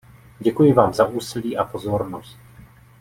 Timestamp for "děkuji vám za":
0.39-1.07